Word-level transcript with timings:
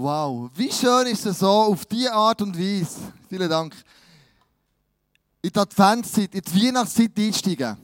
Wow, 0.00 0.48
wie 0.54 0.70
schön 0.70 1.08
ist 1.08 1.26
es 1.26 1.40
so, 1.40 1.48
auf 1.48 1.84
diese 1.84 2.12
Art 2.12 2.40
und 2.40 2.56
Weise. 2.56 3.12
Vielen 3.28 3.50
Dank. 3.50 3.74
In 5.42 5.50
die 5.50 5.58
Adventszeit, 5.58 6.32
in 6.32 6.40
die 6.40 6.66
Weihnachtszeit 6.66 7.18
einsteigen. 7.18 7.76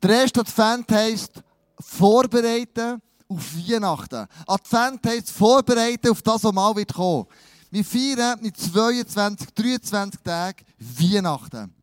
Der 0.00 0.10
erste 0.10 0.38
Advent 0.42 0.92
heisst 0.92 1.42
vorbereiten 1.80 3.02
auf 3.26 3.56
Weihnachten. 3.56 4.24
Advent 4.46 5.04
heisst 5.04 5.32
vorbereiten 5.32 6.10
auf 6.10 6.22
das, 6.22 6.44
was 6.44 6.52
mal 6.52 6.76
wird 6.76 6.94
kommen. 6.94 7.26
Wir 7.72 7.84
feiern 7.84 8.38
mit 8.40 8.56
22, 8.56 9.48
23 9.52 10.20
Tagen 10.22 10.64
Weihnachten. 10.78 11.74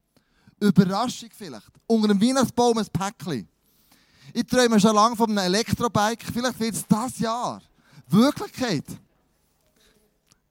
Überraschung 0.58 1.32
vielleicht. 1.38 1.68
Unter 1.86 2.08
dem 2.08 2.22
Weihnachtsbaum 2.22 2.78
ein 2.78 2.88
Päckchen. 2.88 3.50
Ich 4.34 4.48
träume 4.48 4.80
schon 4.80 4.96
lange 4.96 5.18
von 5.18 5.30
einem 5.30 5.54
Elektrobike. 5.54 6.32
Vielleicht 6.32 6.60
wird 6.62 6.76
es 6.76 6.88
das 6.88 7.20
Jahr 7.20 7.62
Wirklichkeit. 8.08 8.86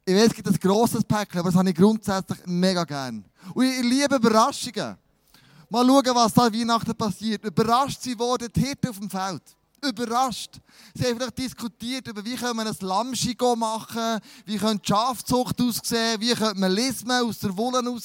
Ich 0.04 0.14
weiß, 0.16 0.26
es 0.26 0.34
gibt 0.34 0.48
ein 0.48 0.58
grosses 0.58 1.04
Päckchen, 1.04 1.38
aber 1.38 1.50
das 1.50 1.58
habe 1.58 1.70
ich 1.70 1.76
grundsätzlich 1.76 2.38
mega 2.46 2.82
gern. 2.82 3.24
Und 3.54 3.64
ich 3.64 3.82
liebe 3.82 4.16
Überraschungen. 4.16 4.96
Mal 5.68 5.86
schauen, 5.86 6.14
was 6.16 6.34
da 6.34 6.52
Weihnachten 6.52 6.94
passiert. 6.96 7.44
Überrascht 7.44 8.02
sie 8.02 8.18
wurden 8.18 8.48
die 8.52 8.60
Hirten 8.60 8.90
auf 8.90 8.98
dem 8.98 9.08
Feld. 9.08 9.42
Überrascht. 9.80 10.58
Sie 10.92 11.04
haben 11.04 11.16
vielleicht 11.16 11.38
diskutiert 11.38 12.08
über, 12.08 12.24
wie 12.24 12.34
können 12.34 12.56
wir 12.56 12.66
ein 12.66 12.76
Lammschi 12.80 13.36
machen, 13.56 14.18
wie 14.44 14.56
könnte 14.56 14.82
die 14.84 14.88
Schafzucht 14.88 15.60
aussehen, 15.60 16.20
wie 16.20 16.34
könnte 16.34 16.58
man 16.58 16.72
Lismen 16.72 17.24
aus 17.24 17.38
der 17.38 17.56
Wolle 17.56 17.84
raus. 17.84 18.02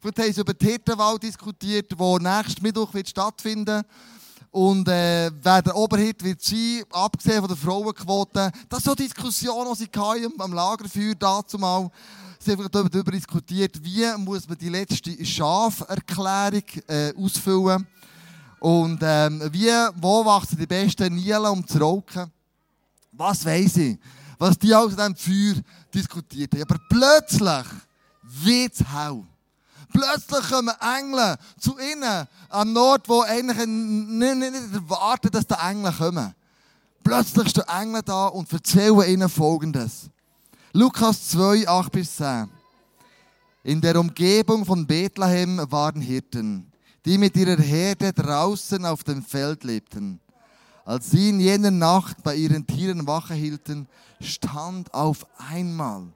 Vielleicht 0.00 0.18
haben 0.18 0.32
sie 0.32 0.40
über 0.40 0.54
die 0.54 0.66
Hirtenwahl 0.66 1.18
diskutiert, 1.18 1.92
die 1.92 2.22
nächsten 2.22 2.62
Mittwoch 2.62 2.92
wird 2.94 3.08
stattfinden 3.08 3.82
und 4.54 4.86
äh, 4.86 5.32
wer 5.42 5.62
der 5.62 5.74
Oberhit 5.74 6.22
wird 6.22 6.40
sein, 6.40 6.84
abgesehen 6.92 7.40
von 7.40 7.48
der 7.48 7.56
Frauenquote. 7.56 8.52
Das 8.68 8.78
ist 8.78 8.84
so 8.84 8.92
eine 8.92 8.96
Diskussion, 8.96 9.66
die 9.72 9.78
sie 9.78 10.00
hatten, 10.00 10.40
am 10.40 10.52
Lagerfeuer 10.52 11.16
dazu 11.16 11.58
mal. 11.58 11.90
Sie 12.38 12.52
haben 12.52 12.68
darüber 12.70 13.10
diskutiert, 13.10 13.82
wie 13.82 14.06
muss 14.16 14.48
man 14.48 14.56
die 14.56 14.68
letzte 14.68 15.24
Schaferklärung 15.26 16.62
äh, 16.86 17.12
ausfüllen 17.16 17.84
und 18.60 19.00
ähm, 19.02 19.42
wie, 19.50 19.72
wo 20.00 20.24
wachsen 20.24 20.56
die 20.56 20.68
besten 20.68 21.16
Nielen, 21.16 21.46
um 21.46 21.66
zu 21.66 21.78
rauchen. 21.78 22.30
Was 23.10 23.44
weiß 23.44 23.76
ich, 23.78 23.98
was 24.38 24.56
die 24.56 24.72
aus 24.72 24.94
diesem 24.94 25.16
Feuer 25.16 25.60
diskutiert 25.92 26.54
haben. 26.54 26.62
Aber 26.62 26.80
plötzlich 26.88 27.66
wird 28.22 28.72
es 28.72 28.84
hell. 28.86 29.24
Plötzlich 29.94 30.50
kommen 30.50 30.74
Engel 30.80 31.36
zu 31.56 31.78
ihnen 31.78 32.26
am 32.48 32.76
Ort, 32.76 33.08
wo 33.08 33.22
eigentlich 33.22 33.64
nicht, 33.64 34.36
nicht, 34.36 34.52
nicht 34.52 34.74
erwarten, 34.74 35.30
dass 35.30 35.46
die 35.46 35.54
Engel 35.54 35.92
kommen. 35.92 36.34
Plötzlich 37.04 37.50
stehen 37.50 37.68
Engel 37.68 38.02
da 38.02 38.26
und 38.26 38.52
erzählen 38.52 39.08
ihnen 39.08 39.28
Folgendes. 39.28 40.10
Lukas 40.72 41.28
2, 41.28 41.68
8 41.68 41.92
bis 41.92 42.16
10. 42.16 42.50
In 43.62 43.80
der 43.80 44.00
Umgebung 44.00 44.64
von 44.64 44.84
Bethlehem 44.84 45.64
waren 45.70 46.00
Hirten, 46.00 46.72
die 47.04 47.16
mit 47.16 47.36
ihrer 47.36 47.62
Herde 47.62 48.12
draußen 48.12 48.84
auf 48.84 49.04
dem 49.04 49.22
Feld 49.22 49.62
lebten. 49.62 50.18
Als 50.84 51.12
sie 51.12 51.28
in 51.28 51.38
jener 51.38 51.70
Nacht 51.70 52.20
bei 52.24 52.34
ihren 52.34 52.66
Tieren 52.66 53.06
Wache 53.06 53.34
hielten, 53.34 53.86
stand 54.20 54.92
auf 54.92 55.24
einmal 55.38 56.08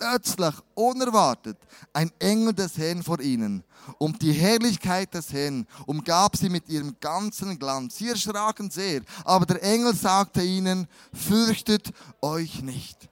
plötzlich, 0.00 0.54
unerwartet, 0.74 1.58
ein 1.92 2.10
Engel 2.18 2.54
des 2.54 2.76
Herrn 2.78 3.02
vor 3.02 3.20
ihnen. 3.20 3.62
Und 3.98 4.20
die 4.22 4.32
Herrlichkeit 4.32 5.12
des 5.14 5.32
Herrn 5.32 5.66
umgab 5.86 6.36
sie 6.36 6.48
mit 6.48 6.68
ihrem 6.68 6.96
ganzen 7.00 7.58
Glanz. 7.58 7.96
Sie 7.96 8.08
erschraken 8.08 8.70
sehr, 8.70 9.02
aber 9.24 9.46
der 9.46 9.62
Engel 9.62 9.94
sagte 9.94 10.42
ihnen, 10.42 10.88
fürchtet 11.12 11.92
euch 12.20 12.62
nicht. 12.62 13.08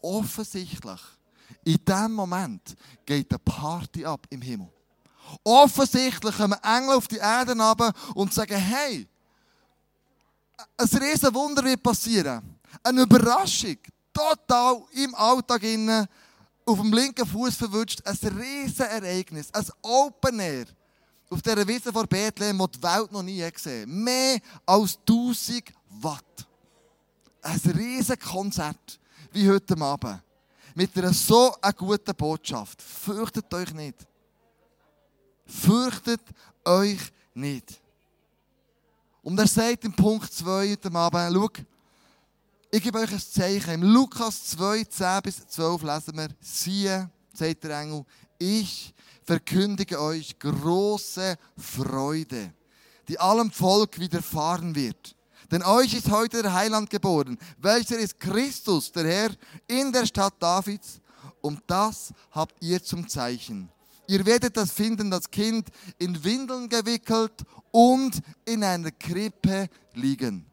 Offensichtlich, 0.00 1.00
in 1.64 1.84
dem 1.84 2.12
Moment 2.12 2.76
geht 3.04 3.30
eine 3.30 3.38
Party 3.38 4.04
ab 4.04 4.26
im 4.30 4.42
Himmel. 4.42 4.68
Offensichtlich 5.44 6.36
kommen 6.36 6.58
Engel 6.62 6.96
auf 6.96 7.08
die 7.08 7.16
Erde 7.16 7.52
runter 7.52 7.92
und 8.14 8.32
sagen, 8.34 8.56
hey, 8.56 9.08
ein 10.76 10.88
riesen 10.88 11.34
Wunder 11.34 11.64
wird 11.64 11.82
passieren. 11.82 12.58
Eine 12.82 13.02
Überraschung 13.02 13.76
total 14.12 14.82
im 14.92 15.14
Alltag 15.14 15.62
innen, 15.62 16.06
auf 16.64 16.80
dem 16.80 16.92
linken 16.92 17.26
Fuß 17.26 17.56
verwünscht, 17.56 18.00
ein 18.04 18.16
riesen 18.38 18.86
Ereignis, 18.86 19.52
ein 19.52 19.66
Open 19.82 20.38
Air. 20.38 20.66
Auf 21.30 21.40
dieser 21.40 21.66
Wiese 21.66 21.92
vor 21.92 22.06
Bethlehem, 22.06 22.58
die 22.58 22.78
die 22.78 22.82
Welt 22.82 23.10
noch 23.10 23.22
nie 23.22 23.50
gesehen 23.50 24.04
Mehr 24.04 24.38
als 24.66 24.98
1000 25.08 25.64
Watt. 25.88 26.46
Ein 27.40 27.58
riesen 27.74 28.18
Konzert, 28.18 29.00
wie 29.32 29.48
heute 29.48 29.80
Abend. 29.80 30.22
Mit 30.74 30.96
einer 30.96 31.12
so 31.12 31.54
einer 31.60 31.72
guten 31.72 32.14
Botschaft. 32.14 32.80
Fürchtet 32.82 33.52
euch 33.54 33.72
nicht. 33.72 34.06
Fürchtet 35.46 36.20
euch 36.64 37.00
nicht. 37.34 37.80
Und 39.22 39.38
er 39.38 39.46
sagt 39.46 39.84
im 39.84 39.92
Punkt 39.94 40.32
2 40.32 40.70
heute 40.70 40.94
Abend, 40.94 41.34
schau, 41.34 41.64
ich 42.74 42.82
gebe 42.82 42.98
euch 42.98 43.12
ein 43.12 43.20
Zeichen. 43.20 43.70
Im 43.70 43.82
Lukas 43.82 44.44
2, 44.44 44.84
10 44.84 45.22
bis 45.22 45.46
12 45.46 45.82
lesen 45.82 46.16
wir, 46.16 46.28
siehe, 46.40 47.10
sagt 47.34 47.64
der 47.64 47.78
Engel, 47.78 48.06
ich 48.38 48.94
verkündige 49.24 50.00
euch 50.00 50.38
große 50.38 51.36
Freude, 51.58 52.54
die 53.08 53.20
allem 53.20 53.50
Volk 53.50 54.00
widerfahren 54.00 54.74
wird. 54.74 55.14
Denn 55.50 55.62
euch 55.62 55.92
ist 55.92 56.10
heute 56.10 56.40
der 56.40 56.54
Heiland 56.54 56.88
geboren, 56.88 57.38
welcher 57.58 57.98
ist 57.98 58.18
Christus, 58.18 58.90
der 58.90 59.04
Herr, 59.04 59.30
in 59.68 59.92
der 59.92 60.06
Stadt 60.06 60.34
Davids. 60.38 60.98
Und 61.42 61.60
das 61.66 62.14
habt 62.30 62.54
ihr 62.62 62.82
zum 62.82 63.06
Zeichen. 63.06 63.68
Ihr 64.06 64.24
werdet 64.24 64.56
das 64.56 64.72
finden, 64.72 65.10
das 65.10 65.30
Kind 65.30 65.68
in 65.98 66.24
Windeln 66.24 66.70
gewickelt 66.70 67.42
und 67.70 68.18
in 68.46 68.64
einer 68.64 68.92
Krippe 68.92 69.68
liegen 69.92 70.51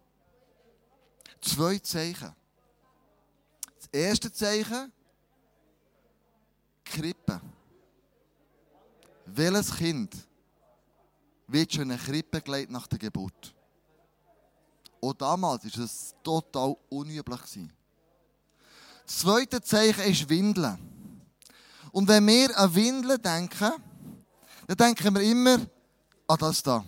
zwei 1.42 1.80
Zeichen. 1.80 2.34
Das 3.78 3.88
erste 3.92 4.32
Zeichen, 4.32 4.92
Krippe. 6.84 7.42
Welches 9.26 9.76
Kind 9.76 10.16
wird 11.48 11.74
schon 11.74 11.84
in 11.84 11.92
eine 11.92 12.02
Krippe 12.02 12.42
gelegt 12.42 12.72
nach 12.72 12.88
der 12.88 13.00
Geburt? 13.00 13.54
Auch 15.02 15.14
damals 15.14 15.64
war 15.78 15.86
es 15.86 16.16
total 16.24 16.76
unüblich. 16.90 17.40
Das 19.06 19.20
zweite 19.20 19.62
Zeichen 19.62 20.02
ist 20.02 20.28
Windeln. 20.30 20.78
Und 21.92 22.08
wenn 22.08 22.28
wir 22.28 22.58
an 22.58 22.76
Windeln 22.76 23.22
denken, 23.22 23.72
dann 24.68 24.78
denken 24.78 25.16
wir 25.16 25.22
immer 25.22 25.58
an 26.28 26.38
das 26.38 26.62
da. 26.62 26.86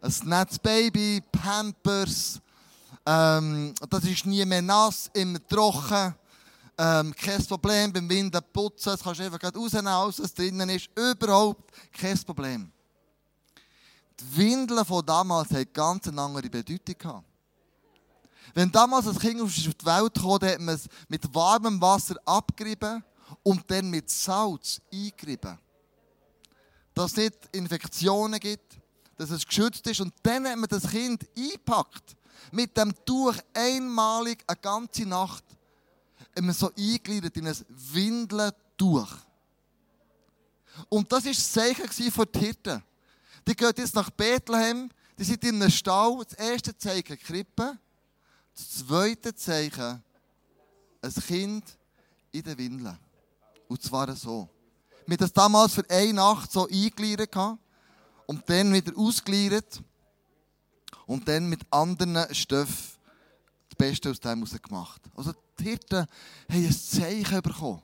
Ein 0.00 0.14
Netzbaby, 0.24 1.22
Pampers, 1.32 2.40
ähm, 3.08 3.74
das 3.88 4.04
ist 4.04 4.26
nie 4.26 4.44
mehr 4.44 4.60
nass, 4.60 5.10
immer 5.14 5.44
trocken. 5.46 6.14
Ähm, 6.76 7.14
kein 7.14 7.44
Problem 7.46 7.90
beim 7.90 8.08
Winden 8.08 8.40
putzen. 8.52 8.90
Das 8.90 9.02
kannst 9.02 9.20
du 9.20 9.24
einfach 9.24 9.42
rausnehmen, 9.42 9.88
alles 9.88 10.22
was 10.22 10.34
drinnen 10.34 10.68
ist. 10.68 10.90
Überhaupt 10.94 11.72
kein 11.90 12.18
Problem. 12.18 12.70
Die 14.20 14.36
Windeln 14.36 14.84
von 14.84 15.04
damals 15.06 15.50
hatten 15.50 15.72
ganz 15.72 16.06
eine 16.06 16.20
andere 16.20 16.50
Bedeutung. 16.50 17.24
Wenn 18.54 18.70
damals 18.70 19.08
ein 19.08 19.18
Kind 19.18 19.40
auf 19.40 19.54
die 19.54 19.86
Welt 19.86 20.14
kam, 20.14 20.32
hat 20.32 20.60
man 20.60 20.74
es 20.74 20.86
mit 21.08 21.34
warmem 21.34 21.80
Wasser 21.80 22.16
abgerieben 22.26 23.02
und 23.42 23.70
dann 23.70 23.88
mit 23.88 24.10
Salz 24.10 24.82
eingerieben. 24.92 25.58
Dass 26.92 27.12
es 27.12 27.16
nicht 27.16 27.38
Infektionen 27.52 28.38
gibt, 28.38 28.78
dass 29.16 29.30
es 29.30 29.46
geschützt 29.46 29.86
ist. 29.86 30.00
Und 30.00 30.12
dann 30.22 30.46
hat 30.46 30.58
man 30.58 30.68
das 30.68 30.90
Kind 30.90 31.26
eingepackt 31.36 32.17
mit 32.52 32.76
dem 32.76 32.94
Tuch 33.04 33.34
einmalig 33.54 34.44
eine 34.46 34.56
ganze 34.56 35.06
Nacht 35.06 35.44
immer 36.34 36.52
so 36.52 36.70
eingegliedert 36.76 37.36
in 37.36 37.48
ein 37.48 37.56
Windeltuch. 37.68 39.12
Und 40.88 41.10
das 41.10 41.24
war 41.24 41.32
das 41.32 41.52
Zeichen 41.52 41.88
für 41.88 42.28
Hirten. 42.38 42.82
Die 43.46 43.56
gehen 43.56 43.72
jetzt 43.76 43.94
nach 43.94 44.10
Bethlehem, 44.10 44.90
die 45.18 45.24
sind 45.24 45.42
in 45.44 45.56
einem 45.56 45.70
Stall. 45.70 46.24
Das 46.24 46.38
erste 46.38 46.76
Zeichen 46.76 47.18
Krippe. 47.18 47.78
Das 48.54 48.86
zweite 48.86 49.34
Zeichen 49.34 50.02
ein 51.00 51.14
Kind 51.26 51.64
in 52.32 52.42
den 52.42 52.58
Windeln. 52.58 52.98
Und 53.68 53.82
zwar 53.82 54.14
so. 54.14 54.48
Wir 55.06 55.14
haben 55.14 55.20
das 55.20 55.32
damals 55.32 55.74
für 55.74 55.84
eine 55.88 56.12
Nacht 56.12 56.52
so 56.52 56.68
eingegliedert 56.68 57.34
und 58.26 58.48
dann 58.48 58.72
wieder 58.72 58.92
ausgegliedert 58.96 59.82
und 61.06 61.26
dann 61.28 61.48
mit 61.48 61.60
anderen 61.70 62.34
Stoffen 62.34 62.98
das 63.68 63.76
Beste 63.76 64.10
aus 64.10 64.20
dem 64.20 64.44
gemacht. 64.44 65.02
Also 65.14 65.32
die 65.58 65.64
Hirten 65.64 66.06
haben 66.50 66.66
ein 66.66 66.72
Zeichen 66.72 67.42
bekommen. 67.42 67.82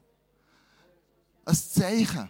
Ein 1.44 1.54
Zeichen. 1.54 2.28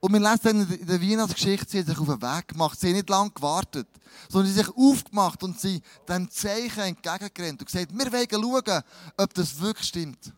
Und 0.00 0.12
wir 0.12 0.20
lesen 0.20 0.72
in 0.72 0.86
der 0.86 1.00
Weihnachtsgeschichte, 1.00 1.70
sie 1.70 1.78
haben 1.78 1.86
sich 1.86 1.98
auf 1.98 2.06
den 2.06 2.22
Weg 2.22 2.48
gemacht. 2.48 2.78
Sie 2.78 2.88
haben 2.88 2.94
nicht 2.94 3.08
lange 3.08 3.30
gewartet, 3.30 3.88
sondern 4.28 4.52
sie 4.52 4.60
haben 4.60 4.66
sich 4.66 4.76
aufgemacht 4.76 5.42
und 5.42 5.58
sie 5.58 5.82
dem 6.08 6.30
Zeichen 6.30 6.80
entgegengerannt 6.80 7.60
und 7.60 7.66
gesagt, 7.66 7.92
wir 7.92 8.12
wollen 8.12 8.62
schauen, 8.64 8.82
ob 9.16 9.34
das 9.34 9.58
wirklich 9.58 9.88
stimmt. 9.88 10.32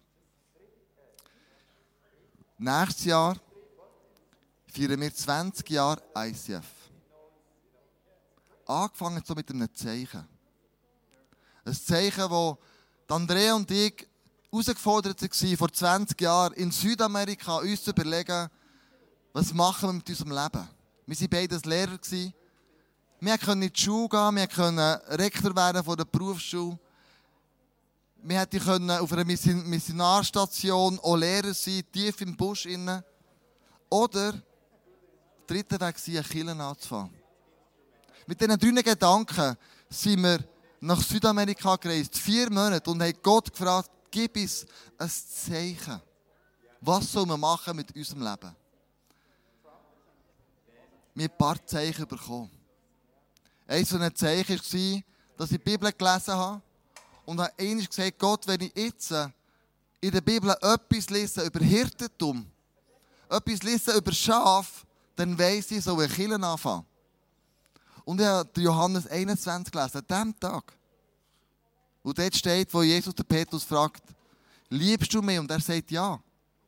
Nächstes 2.57 3.05
Jahr 3.05 3.37
feiern 4.67 5.01
wir 5.01 5.15
20 5.15 5.69
Jahre 5.71 6.03
ICF. 6.17 6.78
Angefangen 8.69 9.23
so 9.27 9.35
mit 9.35 9.51
einem 9.51 9.75
Zeichen. 9.75 10.29
Ein 11.65 11.75
Zeichen, 11.75 12.31
wo 12.31 12.59
Andrea 13.09 13.55
und 13.55 13.71
ich 13.71 14.07
herausgefordert 14.53 15.23
waren, 15.23 15.57
vor 15.57 15.73
20 15.73 16.21
Jahren 16.21 16.53
in 16.53 16.71
Südamerika 16.71 17.57
uns 17.57 17.83
zu 17.83 17.93
überlegen, 17.93 18.49
was 19.33 19.55
machen 19.55 19.89
wir 19.89 19.93
mit 19.95 20.09
unserem 20.11 20.33
Leben. 20.33 20.69
Wir 21.07 21.21
waren 21.21 21.31
beide 21.31 21.69
Lehrer. 21.69 21.99
Wir 23.21 23.39
konnten 23.39 23.63
in 23.63 23.73
die 23.73 23.81
Schule 23.81 24.09
gehen, 24.11 24.37
wir 24.37 24.49
konnten 24.49 24.79
Rektor 25.19 25.57
werden 25.57 25.83
von 25.83 25.97
der 25.97 26.05
Berufsschule. 26.05 26.79
Wir 28.23 28.41
hätten 28.41 28.91
auf 28.91 29.13
einer 29.13 29.25
Missionarstation 29.25 31.01
auch 31.01 31.17
Lehrer 31.17 31.55
sein, 31.55 31.85
tief 31.91 32.21
im 32.21 32.37
Busch. 32.37 32.69
Oder 33.89 34.33
der 34.33 34.43
dritte 35.47 35.81
Weg 35.81 35.81
war, 35.81 35.89
eine 35.89 36.23
Kirche 36.23 36.63
anzufangen. 36.63 37.18
Mit 38.29 38.39
diesen 38.43 38.59
drei 38.59 38.83
Gedanken 38.83 39.57
sind 39.89 40.23
wir 40.23 40.45
nach 40.81 41.03
Südamerika 41.03 41.77
gereist, 41.77 42.19
vier 42.19 42.51
Monate, 42.51 42.91
und 42.91 43.03
haben 43.03 43.19
Gott 43.23 43.51
gefragt, 43.51 43.91
gib 44.11 44.37
uns 44.37 44.67
ein 44.99 45.09
Zeichen. 45.09 45.99
Was 46.83 47.11
soll 47.11 47.25
man 47.25 47.41
machen 47.41 47.75
mit 47.75 47.97
unserem 47.97 48.21
Leben? 48.21 48.55
Wir 51.15 51.25
haben 51.25 51.33
ein 51.33 51.39
paar 51.39 51.67
Zeichen 51.67 52.07
bekommen. 52.07 52.51
Eines 53.67 53.89
von 53.89 54.15
Zeichen 54.15 54.59
war, 54.59 55.03
dass 55.39 55.51
ich 55.51 55.57
die 55.57 55.65
Bibel 55.65 55.91
gelesen 55.91 56.35
habe 56.35 56.61
und 57.25 57.41
habe 57.41 57.53
einmal 57.59 57.87
gesagt, 57.87 58.19
Gott, 58.19 58.47
wenn 58.47 58.61
ich 58.61 58.77
jetzt 58.77 59.11
in 60.03 60.11
der 60.11 60.21
Bibel 60.21 60.51
etwas 60.51 61.09
lese 61.09 61.47
über 61.47 61.61
Hirtentum, 61.61 62.47
etwas 63.31 63.63
lese 63.63 63.97
über 63.97 64.13
Schaf, 64.13 64.85
dann 65.17 65.39
weiss 65.39 65.71
ich, 65.71 65.83
so 65.83 65.97
eine 65.97 66.07
Kirche 66.09 66.35
anfangen. 66.35 66.85
Und 68.09 68.23
ich 68.23 68.27
habe 68.27 68.59
Johannes 68.59 69.07
21 69.07 69.71
gelesen, 69.71 69.99
an 69.99 70.07
diesem 70.09 70.41
Tag. 70.41 70.73
Und 72.03 72.19
dort 72.19 72.35
steht, 72.35 72.73
wo 72.73 72.83
Jesus 72.83 73.15
den 73.15 73.27
Petrus 73.27 73.65
fragt, 73.65 74.03
liebst 74.71 75.13
du 75.13 75.21
mich? 75.21 75.39
Und 75.39 75.51
er 75.51 75.61
sagt 75.61 75.91
ja. 75.91 76.19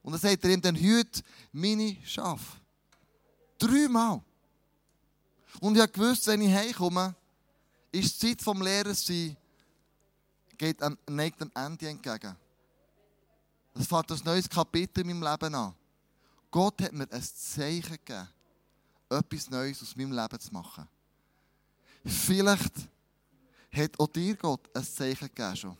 Und 0.03 0.13
dann 0.13 0.21
sagt 0.21 0.45
er 0.45 0.51
ihm, 0.51 0.61
dann 0.61 0.77
hüt 0.77 1.25
meine 1.51 1.97
Schafe. 2.05 2.59
Dreimal. 3.59 4.21
Und 5.61 5.77
ich 5.77 5.81
habe 5.81 5.91
gewusst, 5.91 6.27
wenn 6.27 6.43
ich 6.43 6.53
heimkomme, 6.53 7.15
ist 7.91 8.23
die 8.23 8.37
Zeit 8.37 8.43
vom 8.43 8.61
Lehrers 8.61 9.07
sein, 9.07 9.35
geht 10.59 10.83
am, 10.83 10.99
neigt 11.09 11.41
dem 11.41 11.51
Ende 11.55 11.89
entgegen. 11.89 12.37
Es 13.77 13.87
fängt 13.87 14.13
ein 14.13 14.21
neues 14.27 14.47
Kapitel 14.47 15.01
in 15.01 15.19
meinem 15.19 15.33
Leben 15.33 15.55
an. 15.55 15.75
Gott 16.51 16.83
hat 16.83 16.93
mir 16.93 17.11
ein 17.11 17.23
Zeichen 17.23 17.93
gegeben, 17.93 18.29
etwas 19.09 19.49
Neues 19.49 19.81
aus 19.81 19.97
meinem 19.97 20.13
Leben 20.13 20.39
zu 20.39 20.53
machen. 20.53 20.87
Vielleicht 22.05 22.73
hat 23.73 24.00
auch 24.00 24.08
dir 24.08 24.37
Gott 24.37 24.69
ein 24.75 24.85
Zeichen 24.85 25.29
gegeben 25.29 25.56
schon. 25.56 25.76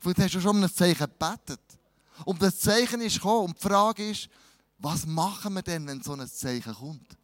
Vielleicht 0.00 0.20
hast 0.20 0.34
du 0.34 0.40
schon 0.40 0.56
um 0.56 0.62
ein 0.62 0.74
Zeichen 0.74 0.98
gebetet. 0.98 1.60
Und 2.24 2.42
das 2.42 2.58
Zeichen 2.58 3.00
ist 3.00 3.14
gekommen. 3.16 3.46
Und 3.46 3.56
die 3.56 3.68
Frage 3.68 4.10
ist, 4.10 4.28
was 4.78 5.06
machen 5.06 5.54
wir 5.54 5.62
denn, 5.62 5.86
wenn 5.86 6.02
so 6.02 6.12
ein 6.12 6.28
Zeichen 6.28 6.74
kommt? 6.74 7.16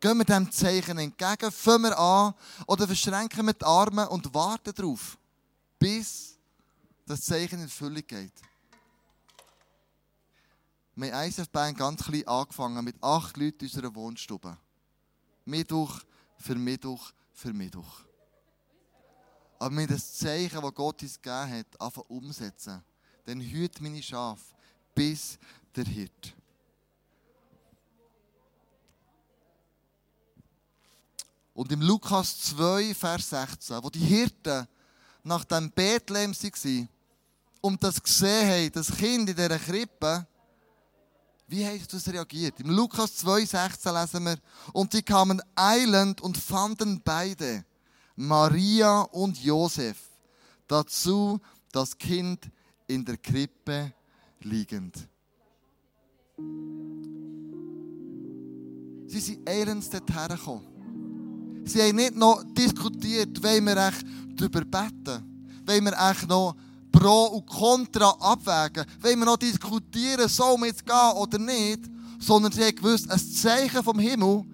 Gehen 0.00 0.18
wir 0.18 0.24
dem 0.24 0.50
Zeichen 0.50 0.98
entgegen, 0.98 1.50
fangen 1.50 1.84
wir 1.84 1.98
an 1.98 2.34
oder 2.66 2.86
verschränken 2.86 3.46
wir 3.46 3.54
die 3.54 3.64
Arme 3.64 4.08
und 4.08 4.32
warten 4.32 4.72
darauf, 4.74 5.18
bis 5.78 6.36
das 7.06 7.22
Zeichen 7.22 7.56
in 7.56 7.64
Erfüllung 7.64 8.06
geht. 8.06 8.32
Wir 10.94 11.12
haben 11.14 11.28
ISF 11.28 11.48
Band 11.48 11.78
ganz 11.78 12.04
klein 12.04 12.26
angefangen 12.26 12.84
mit 12.84 13.02
acht 13.02 13.36
Leuten 13.36 13.64
in 13.64 13.66
unserer 13.66 13.94
Wohnstube. 13.94 14.56
Mittwoch 15.46 16.00
für 16.36 16.54
Mittwoch 16.54 17.12
für 17.32 17.52
Mittwoch. 17.52 18.00
Aber 19.58 19.76
wir 19.76 19.86
das 19.86 20.18
Zeichen, 20.18 20.60
das 20.60 20.74
Gott 20.74 21.02
uns 21.02 21.20
gegeben 21.20 21.58
hat, 21.58 21.80
einfach 21.80 22.02
umsetzen. 22.08 22.82
Dann 23.24 23.40
hüt 23.40 23.80
meine 23.80 24.02
Schafe 24.02 24.44
bis 24.94 25.38
der 25.74 25.84
Hirt. 25.84 26.34
Und 31.54 31.72
im 31.72 31.80
Lukas 31.80 32.38
2, 32.42 32.94
Vers 32.94 33.30
16, 33.30 33.82
wo 33.82 33.88
die 33.88 34.00
Hirten 34.00 34.66
nach 35.22 35.44
dem 35.44 35.70
Bethlehem 35.70 36.34
waren 36.34 36.88
und 37.62 37.82
das 37.82 38.02
gesehen 38.02 38.48
haben, 38.48 38.72
das 38.72 38.94
Kind 38.94 39.30
in 39.30 39.36
dieser 39.36 39.58
Krippe, 39.58 40.26
wie 41.48 41.64
hast 41.64 41.92
du 41.92 42.10
reagiert? 42.10 42.60
Im 42.60 42.70
Lukas 42.70 43.24
2,16 43.24 44.00
lesen 44.00 44.24
wir, 44.24 44.36
und 44.72 44.92
sie 44.92 45.02
kamen 45.02 45.40
eilend 45.54 46.20
und 46.20 46.36
fanden 46.36 47.00
beide, 47.04 47.64
Maria 48.16 49.02
und 49.02 49.42
Josef, 49.42 49.96
dazu 50.66 51.40
das 51.70 51.96
Kind 51.96 52.50
in 52.86 53.04
der 53.04 53.16
Krippe 53.18 53.92
liegend. 54.40 55.08
Sie 59.06 59.20
sind 59.20 59.48
eilends 59.48 59.88
dorthin 59.90 60.28
gekommen. 60.28 60.66
Sie 61.64 61.82
haben 61.82 61.96
nicht 61.96 62.16
noch 62.16 62.42
diskutiert, 62.54 63.42
wollen 63.42 63.64
wir 63.66 63.76
echt 63.76 64.04
darüber 64.36 64.60
beten? 64.60 65.50
Wollen 65.64 65.84
wir 65.84 66.10
echt 66.10 66.28
noch 66.28 66.56
Pro 66.96 67.26
und 67.26 67.46
Contra 67.46 68.10
abwägen. 68.20 68.86
Wollen 69.02 69.18
wir 69.18 69.26
noch 69.26 69.36
diskutieren, 69.36 70.28
soll 70.28 70.56
man 70.56 70.70
jetzt 70.70 70.84
gehen 70.84 71.12
oder 71.16 71.38
nicht? 71.38 71.80
Sondern 72.18 72.50
sie 72.50 72.64
haben 72.64 72.74
gewusst, 72.74 73.10
ein 73.10 73.18
Zeichen 73.18 73.82
vom 73.82 73.98
Himmel 73.98 74.44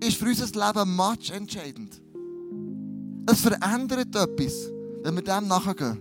ist 0.00 0.16
für 0.16 0.24
unser 0.24 0.46
Leben 0.46 0.96
much 0.96 1.30
entscheidend. 1.30 2.00
Es 3.26 3.40
verändert 3.40 4.16
etwas, 4.16 4.54
wenn 5.02 5.14
wir 5.14 5.22
dem 5.22 5.46
nachgehen. 5.46 6.00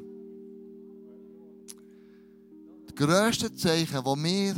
Das 2.87 2.95
grösste 2.95 3.53
Zeichen, 3.53 4.01
das 4.03 4.23
wir 4.23 4.55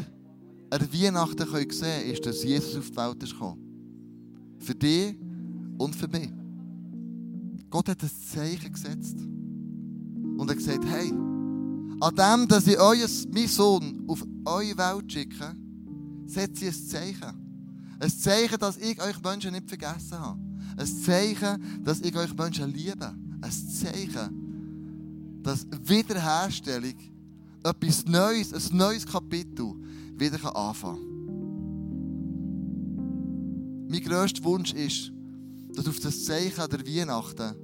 an 0.69 0.93
Weihnachten 0.93 1.49
sehen 1.51 1.67
können, 1.67 2.11
ist, 2.11 2.25
dass 2.25 2.43
Jesus 2.43 2.77
auf 2.77 2.91
die 2.91 2.95
Welt 2.95 3.23
ist 3.23 3.33
gekommen. 3.33 4.55
Für 4.59 4.75
dich 4.75 5.15
und 5.79 5.95
für 5.95 6.07
mich. 6.07 6.29
Gott 7.69 7.89
hat 7.89 8.03
ein 8.03 8.11
Zeichen 8.31 8.71
gesetzt. 8.71 9.17
Und 10.43 10.49
er 10.49 10.55
gesagt, 10.55 10.83
hey, 10.83 11.09
an 12.01 12.15
dem, 12.17 12.49
dass 12.49 12.67
ich 12.67 12.77
euer, 12.77 13.07
meinen 13.33 13.47
Sohn 13.47 14.03
auf 14.09 14.25
eure 14.43 14.77
Welt 14.77 15.09
schicke, 15.09 15.55
setze 16.25 16.65
ich 16.65 16.75
ein 16.75 16.85
Zeichen. 16.85 17.33
Ein 17.97 18.09
Zeichen, 18.09 18.59
dass 18.59 18.75
ich 18.75 19.01
euch 19.01 19.23
Menschen 19.23 19.53
nicht 19.53 19.69
vergessen 19.69 20.19
habe. 20.19 20.37
Ein 20.75 20.85
Zeichen, 20.85 21.81
dass 21.81 22.01
ich 22.01 22.13
euch 22.13 22.35
Menschen 22.35 22.73
liebe. 22.73 23.15
Ein 23.39 23.51
Zeichen, 23.51 25.39
dass 25.43 25.65
Wiederherstellung, 25.85 26.95
etwas 27.63 28.05
Neues, 28.05 28.53
ein 28.53 28.75
neues 28.75 29.05
Kapitel 29.05 29.75
wieder 30.17 30.53
anfangen 30.53 30.97
kann. 30.97 31.07
Mein 33.89 34.03
grösster 34.03 34.43
Wunsch 34.43 34.73
ist, 34.73 35.09
dass 35.73 35.87
auf 35.87 36.01
das 36.01 36.25
Zeichen 36.25 36.69
der 36.69 36.85
Weihnachten 36.85 37.55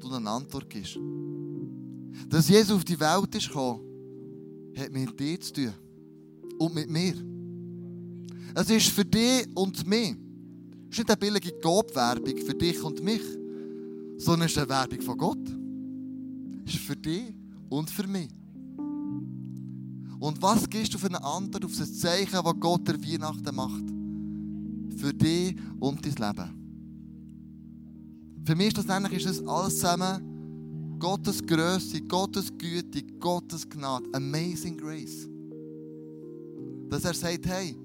du 0.00 0.10
eine 0.10 0.30
Antwort 0.30 0.70
gibst. 0.70 0.98
Dass 2.28 2.48
Jesus 2.48 2.76
auf 2.76 2.84
die 2.84 2.98
Welt 2.98 3.34
ist 3.34 3.48
gekommen, 3.48 3.80
hat 4.76 4.92
mit 4.92 5.18
dir 5.18 5.40
zu 5.40 5.52
tun. 5.52 5.72
Und 6.58 6.74
mit 6.74 6.88
mir. 6.88 7.14
Es 8.54 8.70
ist 8.70 8.88
für 8.88 9.04
dich 9.04 9.46
und 9.54 9.86
mich. 9.86 10.16
Es 10.90 10.98
ist 10.98 10.98
nicht 10.98 11.10
eine 11.10 11.16
billige 11.16 11.52
Gobwerbung 11.60 12.36
für 12.38 12.54
dich 12.54 12.82
und 12.82 13.02
mich, 13.02 13.22
sondern 14.16 14.46
es 14.46 14.52
ist 14.52 14.58
eine 14.58 14.68
Werbung 14.68 15.00
von 15.00 15.18
Gott. 15.18 15.48
Es 16.66 16.74
ist 16.74 16.84
für 16.84 16.96
dich 16.96 17.34
und 17.68 17.90
für 17.90 18.06
mich. 18.06 18.28
Und 20.20 20.40
was 20.40 20.70
gibst 20.70 20.94
du 20.94 20.98
für 20.98 21.08
eine 21.08 21.22
Antwort 21.22 21.64
auf 21.64 21.76
das 21.76 21.98
Zeichen, 21.98 22.32
das 22.32 22.54
Gott 22.60 22.86
der 22.86 23.02
Weihnachten 23.02 23.54
macht? 23.54 23.84
Für 24.96 25.12
dich 25.12 25.56
und 25.80 26.06
dein 26.06 26.14
Leben. 26.14 26.64
Für 28.44 28.54
mich 28.54 28.68
ist 28.68 28.78
das 28.78 28.88
eigentlich 28.88 29.24
ist 29.24 29.38
das 29.38 29.46
alles 29.46 29.74
zusammen 29.74 30.33
Gottes 30.98 31.44
Größe, 31.44 32.00
Gottes 32.02 32.52
Güte, 32.56 33.02
Gottes 33.20 33.68
Gnade, 33.68 34.06
Amazing 34.12 34.76
Grace. 34.76 35.28
Dass 36.88 37.04
er 37.04 37.14
sagt, 37.14 37.46
hey, 37.46 37.76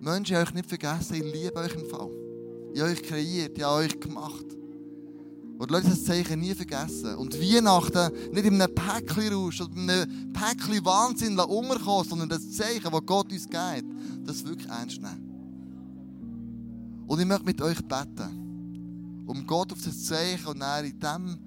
Menschen, 0.00 0.36
ich 0.36 0.42
euch 0.42 0.54
nicht 0.54 0.68
vergessen, 0.68 1.14
ich 1.14 1.32
liebe 1.32 1.56
euch 1.56 1.74
im 1.74 1.86
Fall. 1.86 2.10
Ich 2.74 2.80
habe 2.80 2.92
euch 2.92 3.02
kreiert, 3.02 3.56
ich 3.56 3.64
habe 3.64 3.84
euch 3.84 3.98
gemacht. 3.98 4.44
Und 5.56 5.70
Leute, 5.70 5.88
das 5.88 6.04
Zeichen 6.04 6.40
nie 6.40 6.54
vergessen. 6.54 7.14
Und 7.14 7.40
Weihnachten 7.40 8.12
nicht 8.32 8.44
in 8.44 8.60
einem 8.60 8.74
Päckchen 8.74 9.32
raus 9.32 9.60
oder 9.60 9.76
in 9.76 9.88
einem 9.88 10.32
Päckchen 10.32 10.84
Wahnsinn 10.84 11.38
unterkommen, 11.38 12.08
sondern 12.08 12.28
das 12.28 12.50
Zeichen, 12.50 12.90
das 12.90 13.06
Gott 13.06 13.32
uns 13.32 13.48
gibt, 13.48 13.84
das 14.24 14.44
wirklich 14.44 14.68
ernst 14.68 15.00
nehmen. 15.00 15.34
Und 17.06 17.20
ich 17.20 17.26
möchte 17.26 17.44
mit 17.44 17.62
euch 17.62 17.80
beten, 17.82 19.24
um 19.26 19.46
Gott 19.46 19.72
auf 19.72 19.82
das 19.82 20.04
Zeichen 20.04 20.46
und 20.46 20.60
er 20.60 20.84
in 20.84 20.98
dem, 20.98 21.38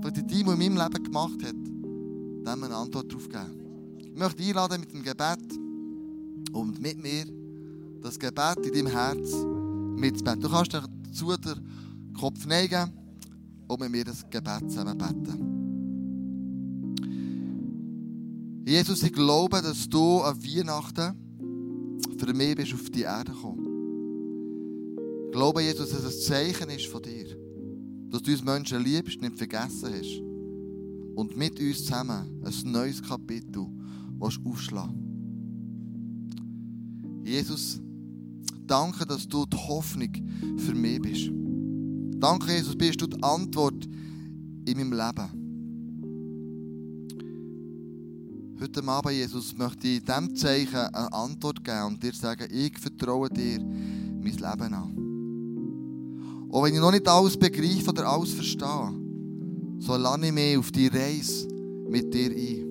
was 0.00 0.12
die 0.12 0.26
Team 0.26 0.48
in 0.50 0.58
meinem 0.58 0.76
Leben 0.76 1.04
gemacht 1.04 1.42
hat, 1.42 1.54
dem 1.54 2.46
eine 2.46 2.74
Antwort 2.74 3.10
darauf 3.10 3.28
geben. 3.28 3.98
Ich 3.98 4.18
möchte 4.18 4.42
einladen 4.42 4.80
mit 4.80 4.92
dem 4.92 5.02
Gebet 5.02 5.58
und 6.52 6.80
mit 6.80 7.02
mir 7.02 7.24
das 8.02 8.18
Gebet 8.18 8.58
in 8.64 8.72
deinem 8.72 8.86
Herz 8.86 9.32
mitzubeten. 9.96 10.40
Du 10.40 10.48
kannst 10.48 10.74
dazu 10.74 11.36
den 11.36 12.14
Kopf 12.18 12.46
neigen 12.46 12.92
und 13.68 13.80
mit 13.80 13.90
mir 13.90 14.04
das 14.04 14.28
Gebet 14.28 14.70
zusammen 14.70 14.98
beten. 14.98 15.58
Jesus, 18.66 19.02
ich 19.02 19.12
glaube, 19.12 19.62
dass 19.62 19.88
du 19.88 20.20
an 20.20 20.36
Weihnachten 20.42 21.14
für 22.18 22.34
mich 22.34 22.54
bist 22.54 22.74
auf 22.74 22.90
die 22.90 23.02
Erde 23.02 23.32
gekommen. 23.32 23.66
Ich 25.26 25.32
glaube, 25.32 25.62
Jesus, 25.62 25.90
dass 25.90 26.04
es 26.04 26.16
ein 26.16 26.34
Zeichen 26.34 26.70
ist 26.70 26.86
von 26.86 27.02
dir. 27.02 27.37
Dass 28.10 28.22
du 28.22 28.30
uns 28.30 28.44
Menschen 28.44 28.82
liebst, 28.82 29.20
nicht 29.20 29.36
vergessen 29.36 29.92
hast. 29.92 30.22
Und 31.14 31.36
mit 31.36 31.58
uns 31.60 31.84
zusammen 31.84 32.42
ein 32.44 32.72
neues 32.72 33.02
Kapitel 33.02 33.66
aufschlagen 34.20 35.08
Jesus, 37.24 37.80
danke, 38.66 39.04
dass 39.04 39.28
du 39.28 39.44
die 39.44 39.56
Hoffnung 39.56 40.10
für 40.56 40.74
mich 40.74 41.02
bist. 41.02 41.30
Danke, 42.18 42.52
Jesus, 42.52 42.76
bist 42.76 43.00
du 43.00 43.06
die 43.06 43.22
Antwort 43.22 43.86
in 44.64 44.78
meinem 44.78 44.92
Leben. 44.92 45.38
Heute 48.60 48.82
Abend, 48.88 49.12
Jesus, 49.12 49.56
möchte 49.56 49.86
ich 49.86 50.02
diesem 50.02 50.34
Zeichen 50.34 50.74
eine 50.74 51.12
Antwort 51.12 51.62
geben 51.62 51.84
und 51.86 52.02
dir 52.02 52.12
sagen, 52.12 52.48
ich 52.50 52.76
vertraue 52.78 53.28
dir 53.28 53.60
mein 53.60 54.22
Leben 54.22 54.74
an. 54.74 55.07
Auch 56.50 56.64
wenn 56.64 56.74
ich 56.74 56.80
noch 56.80 56.92
nicht 56.92 57.06
alles 57.06 57.36
begreife 57.36 57.90
oder 57.90 58.08
alles 58.08 58.32
verstehe, 58.32 58.94
so 59.80 59.96
lade 59.96 60.26
ich 60.26 60.32
mich 60.32 60.56
auf 60.56 60.70
die 60.70 60.86
Reise 60.86 61.46
mit 61.88 62.12
dir 62.12 62.30
ein. 62.30 62.64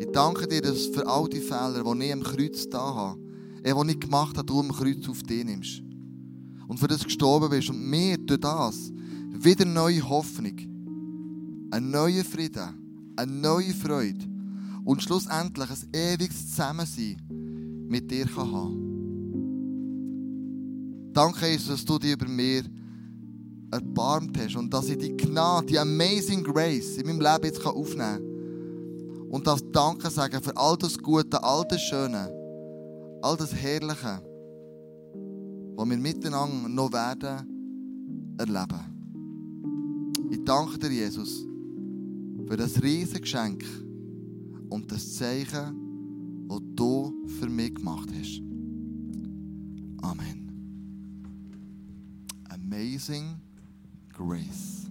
Ich 0.00 0.08
danke 0.12 0.48
dir 0.48 0.60
dass 0.60 0.86
für 0.86 1.06
all 1.06 1.28
die 1.28 1.40
Fehler, 1.40 1.84
die 1.84 2.04
ich 2.04 2.12
am 2.12 2.22
Kreuz 2.22 2.68
da 2.68 2.94
habe, 2.94 3.20
äh, 3.62 3.72
die 3.72 3.90
ich 3.92 4.00
gemacht 4.00 4.36
habe, 4.36 4.46
du 4.46 4.60
am 4.60 4.72
Kreuz 4.72 5.08
auf 5.08 5.22
dich 5.22 5.44
nimmst. 5.44 5.82
Und 6.66 6.78
für 6.78 6.88
das 6.88 7.04
gestorben 7.04 7.50
bist 7.50 7.70
und 7.70 7.88
mir 7.88 8.18
durch 8.18 8.40
das 8.40 8.92
wieder 9.44 9.64
neue 9.64 10.08
Hoffnung, 10.08 10.58
ein 11.70 11.90
neuer 11.90 12.24
Frieden, 12.24 13.14
eine 13.16 13.32
neue 13.32 13.72
Freude 13.72 14.26
und 14.84 15.02
schlussendlich 15.02 15.70
ein 15.70 15.88
ewiges 15.92 16.50
Zusammensein 16.50 17.16
mit 17.88 18.10
dir 18.10 18.26
kann 18.26 18.52
haben. 18.52 18.91
Danke, 21.12 21.46
Jesus, 21.46 21.68
dass 21.68 21.84
du 21.84 21.98
dich 21.98 22.12
über 22.12 22.26
mir 22.26 22.64
erbarmt 23.70 24.38
hast 24.38 24.56
und 24.56 24.72
dass 24.72 24.88
ich 24.88 24.98
die 24.98 25.16
Gnade, 25.16 25.66
die 25.66 25.78
Amazing 25.78 26.42
Grace 26.42 26.98
in 26.98 27.06
meinem 27.06 27.20
Leben 27.20 27.44
jetzt 27.44 27.64
aufnehmen 27.64 28.18
kann. 28.18 29.30
Und 29.30 29.46
das 29.46 29.62
Danke 29.72 30.10
sagen 30.10 30.42
für 30.42 30.56
all 30.56 30.76
das 30.76 30.98
Gute, 30.98 31.42
all 31.42 31.64
das 31.68 31.80
Schöne, 31.80 32.30
all 33.22 33.36
das 33.36 33.54
Herrliche, 33.54 34.22
was 35.76 35.88
wir 35.88 35.96
miteinander 35.96 36.68
noch 36.68 36.92
werden 36.92 38.36
erleben. 38.38 38.92
Ich 40.30 40.44
danke 40.44 40.78
dir, 40.78 40.90
Jesus 40.90 41.46
für 42.52 42.56
das 42.58 42.82
riesige 42.82 43.20
Geschenk 43.20 43.64
und 44.68 44.92
das 44.92 45.14
Zeichen, 45.14 46.46
das 46.48 46.58
du 46.74 47.24
für 47.40 47.48
mich 47.48 47.74
gemacht 47.74 48.10
hast. 48.12 48.42
Amen. 50.02 50.41
Amazing 52.72 53.38
Grace. 54.14 54.81